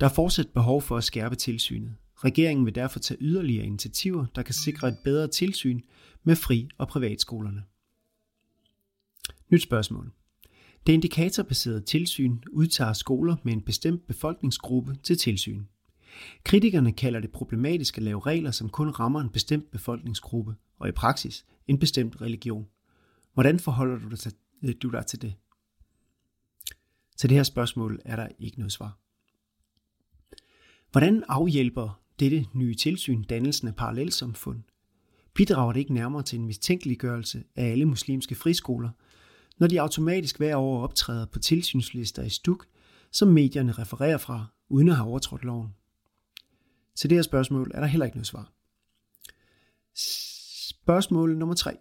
der 0.00 0.06
er 0.06 0.12
fortsat 0.14 0.48
behov 0.48 0.82
for 0.82 0.96
at 0.96 1.04
skærpe 1.04 1.36
tilsynet. 1.36 1.94
Regeringen 2.16 2.66
vil 2.66 2.74
derfor 2.74 2.98
tage 2.98 3.18
yderligere 3.20 3.66
initiativer, 3.66 4.26
der 4.34 4.42
kan 4.42 4.54
sikre 4.54 4.88
et 4.88 4.96
bedre 5.04 5.28
tilsyn 5.28 5.80
med 6.24 6.36
fri- 6.36 6.68
og 6.78 6.88
privatskolerne. 6.88 7.62
Nyt 9.50 9.62
spørgsmål. 9.62 10.12
Det 10.86 10.92
indikatorbaserede 10.92 11.80
tilsyn 11.80 12.38
udtager 12.52 12.92
skoler 12.92 13.36
med 13.42 13.52
en 13.52 13.62
bestemt 13.62 14.06
befolkningsgruppe 14.06 14.96
til 15.02 15.18
tilsyn. 15.18 15.64
Kritikerne 16.44 16.92
kalder 16.92 17.20
det 17.20 17.32
problematisk 17.32 17.96
at 17.96 18.02
lave 18.02 18.20
regler, 18.20 18.50
som 18.50 18.68
kun 18.68 18.88
rammer 18.88 19.20
en 19.20 19.30
bestemt 19.30 19.70
befolkningsgruppe, 19.70 20.54
og 20.78 20.88
i 20.88 20.92
praksis 20.92 21.44
en 21.66 21.78
bestemt 21.78 22.20
religion. 22.20 22.66
Hvordan 23.34 23.58
forholder 23.58 23.98
du 23.98 24.08
dig 24.08 24.18
til, 24.18 24.32
du 24.82 24.88
dig 24.88 25.06
til 25.06 25.22
det? 25.22 25.34
Til 27.22 27.28
det 27.28 27.36
her 27.36 27.44
spørgsmål 27.44 28.00
er 28.04 28.16
der 28.16 28.28
ikke 28.38 28.58
noget 28.58 28.72
svar. 28.72 28.98
Hvordan 30.90 31.24
afhjælper 31.28 32.00
dette 32.20 32.46
nye 32.52 32.74
tilsyn 32.74 33.22
dannelsen 33.22 33.68
af 33.68 33.76
parallelsamfund? 33.76 34.62
Bidrager 35.34 35.72
det 35.72 35.80
ikke 35.80 35.94
nærmere 35.94 36.22
til 36.22 36.38
en 36.38 36.46
mistænkeliggørelse 36.46 37.44
af 37.56 37.70
alle 37.70 37.84
muslimske 37.84 38.34
friskoler, 38.34 38.90
når 39.58 39.66
de 39.66 39.80
automatisk 39.80 40.36
hver 40.36 40.56
år 40.56 40.82
optræder 40.82 41.26
på 41.26 41.38
tilsynslister 41.38 42.22
i 42.22 42.30
stuk, 42.30 42.66
som 43.10 43.28
medierne 43.28 43.72
refererer 43.72 44.18
fra, 44.18 44.46
uden 44.68 44.88
at 44.88 44.96
have 44.96 45.08
overtrådt 45.08 45.44
loven? 45.44 45.74
Til 46.94 47.10
det 47.10 47.18
her 47.18 47.22
spørgsmål 47.22 47.70
er 47.74 47.80
der 47.80 47.86
heller 47.86 48.06
ikke 48.06 48.16
noget 48.16 48.26
svar. 48.26 48.52
Spørgsmål 50.74 51.36
nummer 51.38 51.54
3. 51.54 51.76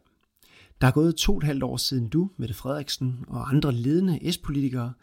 Der 0.81 0.87
er 0.87 0.91
gået 0.91 1.15
to 1.15 1.31
og 1.31 1.37
et 1.37 1.43
halvt 1.43 1.63
år 1.63 1.77
siden 1.77 2.09
du, 2.09 2.29
Mette 2.37 2.53
Frederiksen 2.53 3.25
og 3.27 3.49
andre 3.49 3.71
ledende 3.71 4.31
S-politikere 4.31 4.93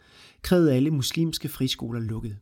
krævede 0.41 0.73
alle 0.73 0.91
muslimske 0.91 1.49
friskoler 1.49 1.99
lukket. 1.99 2.37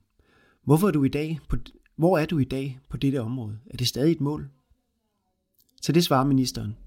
Hvorfor 0.64 0.88
er 0.88 0.92
du 0.92 1.04
i 1.04 1.10
dag 1.10 1.40
på, 1.50 1.58
hvor 1.96 2.18
er 2.18 2.26
du 2.26 2.38
i 2.38 2.44
dag 2.44 2.80
på 2.90 2.98
dette 2.98 3.22
område? 3.22 3.60
Er 3.70 3.78
det 3.78 3.88
stadig 3.88 4.12
et 4.12 4.22
mål? 4.22 4.50
Til 5.82 5.96
det 5.96 6.04
svarer 6.04 6.26
ministeren. 6.26 6.78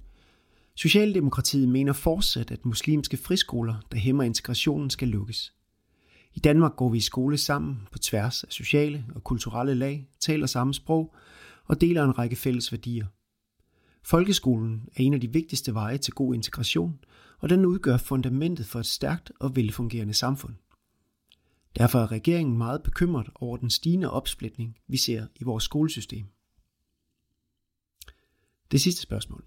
Socialdemokratiet 0.74 1.68
mener 1.68 1.92
fortsat, 1.92 2.50
at 2.50 2.66
muslimske 2.66 3.16
friskoler, 3.16 3.74
der 3.92 3.98
hæmmer 3.98 4.22
integrationen, 4.22 4.90
skal 4.90 5.08
lukkes. 5.08 5.52
I 6.34 6.38
Danmark 6.38 6.76
går 6.76 6.88
vi 6.88 6.98
i 6.98 7.00
skole 7.00 7.38
sammen 7.38 7.88
på 7.92 7.98
tværs 7.98 8.44
af 8.44 8.52
sociale 8.52 9.04
og 9.14 9.24
kulturelle 9.24 9.74
lag, 9.74 10.08
taler 10.20 10.46
samme 10.46 10.74
sprog 10.74 11.14
og 11.64 11.80
deler 11.80 12.04
en 12.04 12.18
række 12.18 12.36
fælles 12.36 12.72
værdier. 12.72 13.06
Folkeskolen 14.02 14.88
er 14.96 15.02
en 15.02 15.14
af 15.14 15.20
de 15.20 15.32
vigtigste 15.32 15.74
veje 15.74 15.98
til 15.98 16.14
god 16.14 16.34
integration, 16.34 16.98
og 17.38 17.48
den 17.48 17.66
udgør 17.66 17.96
fundamentet 17.96 18.66
for 18.66 18.80
et 18.80 18.86
stærkt 18.86 19.32
og 19.40 19.56
velfungerende 19.56 20.14
samfund. 20.14 20.54
Derfor 21.78 21.98
er 21.98 22.12
regeringen 22.12 22.58
meget 22.58 22.82
bekymret 22.82 23.30
over 23.34 23.56
den 23.56 23.70
stigende 23.70 24.10
opsplitning, 24.10 24.76
vi 24.88 24.96
ser 24.96 25.26
i 25.36 25.44
vores 25.44 25.64
skolesystem. 25.64 26.26
Det 28.70 28.80
sidste 28.80 29.02
spørgsmål. 29.02 29.44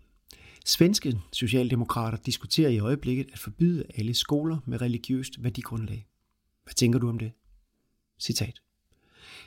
Svenske 0.65 1.21
socialdemokrater 1.31 2.17
diskuterer 2.17 2.69
i 2.69 2.79
øjeblikket 2.79 3.29
at 3.33 3.39
forbyde 3.39 3.85
alle 3.95 4.13
skoler 4.13 4.57
med 4.65 4.81
religiøst 4.81 5.43
værdigrundlag. 5.43 6.07
Hvad 6.63 6.73
tænker 6.73 6.99
du 6.99 7.09
om 7.09 7.19
det? 7.19 7.31
Citat. 8.19 8.62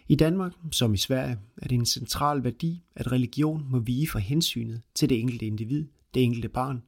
I 0.09 0.15
Danmark, 0.15 0.53
som 0.73 0.95
i 0.95 0.97
Sverige, 0.97 1.39
er 1.57 1.69
det 1.69 1.75
en 1.75 1.87
central 1.87 2.45
værdi, 2.45 2.83
at 2.97 3.13
religion 3.13 3.67
må 3.71 3.79
vige 3.79 4.09
for 4.09 4.19
hensynet 4.19 4.83
til 4.95 5.09
det 5.09 5.21
enkelte 5.21 5.47
individ, 5.47 5.87
det 6.15 6.23
enkelte 6.23 6.49
barn, 6.49 6.83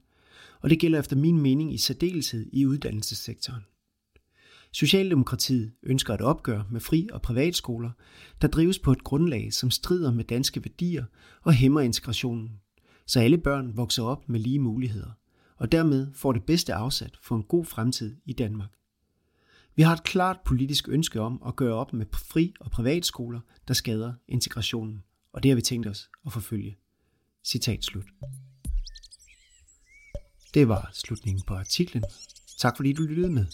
og 0.61 0.71
det 0.71 0.81
gælder 0.81 0.99
efter 0.99 1.17
min 1.17 1.41
mening 1.41 1.75
i 1.75 1.79
særdeleshed 1.79 2.47
i 2.53 2.67
uddannelsessektoren. 2.67 3.63
Socialdemokratiet 4.73 5.73
ønsker 5.83 6.15
et 6.15 6.21
opgør 6.21 6.63
med 6.71 6.81
fri- 6.81 7.09
og 7.13 7.23
privatskoler, 7.23 7.91
der 8.43 8.49
drives 8.49 8.79
på 8.79 8.93
et 8.93 9.05
grundlag, 9.05 9.53
som 9.53 9.71
strider 9.71 10.13
med 10.13 10.25
danske 10.25 10.65
værdier 10.65 11.05
og 11.43 11.53
hæmmer 11.53 11.81
integrationen, 11.81 12.61
så 13.07 13.21
alle 13.21 13.39
børn 13.39 13.77
vokser 13.77 14.03
op 14.03 14.29
med 14.29 14.41
lige 14.41 14.59
muligheder, 14.59 15.11
og 15.57 15.73
dermed 15.73 16.07
får 16.15 16.33
det 16.33 16.43
bedste 16.43 16.75
afsat 16.75 17.19
for 17.23 17.37
en 17.37 17.43
god 17.43 17.65
fremtid 17.65 18.17
i 18.25 18.33
Danmark. 18.33 18.78
Vi 19.79 19.83
har 19.83 19.93
et 19.93 20.03
klart 20.03 20.41
politisk 20.45 20.89
ønske 20.89 21.21
om 21.21 21.43
at 21.47 21.57
gøre 21.57 21.75
op 21.75 21.93
med 21.93 22.07
fri- 22.13 22.55
og 22.61 22.71
privatskoler, 22.71 23.41
der 23.69 23.75
skader 23.75 24.13
integrationen, 24.29 25.03
og 25.33 25.43
det 25.43 25.51
har 25.51 25.57
vi 25.57 25.63
tænkt 25.63 25.87
os 25.87 26.11
at 26.27 26.33
forfølge. 26.33 26.79
Citat 27.45 27.85
slut. 27.85 28.05
Det 30.55 30.69
var 30.69 30.91
slutningen 30.93 31.43
på 31.47 31.55
artiklen. 31.55 32.05
Tak 32.59 32.77
fordi 32.77 32.93
du 32.93 33.03
lyttede 33.03 33.33
med. 33.33 33.47